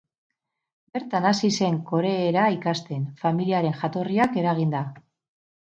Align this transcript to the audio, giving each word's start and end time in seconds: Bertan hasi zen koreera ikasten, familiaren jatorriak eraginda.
Bertan 0.97 1.27
hasi 1.31 1.51
zen 1.59 1.77
koreera 1.91 2.47
ikasten, 2.55 3.05
familiaren 3.25 3.79
jatorriak 3.85 4.41
eraginda. 4.45 4.83